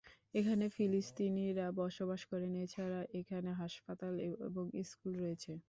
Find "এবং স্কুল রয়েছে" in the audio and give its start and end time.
4.47-5.51